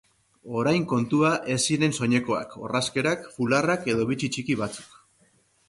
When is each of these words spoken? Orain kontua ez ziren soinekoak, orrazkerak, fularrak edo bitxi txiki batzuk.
Orain 0.61 0.87
kontua 0.93 1.33
ez 1.57 1.57
ziren 1.65 1.93
soinekoak, 1.99 2.57
orrazkerak, 2.69 3.29
fularrak 3.37 3.89
edo 3.97 4.09
bitxi 4.15 4.33
txiki 4.37 4.59
batzuk. 4.67 5.01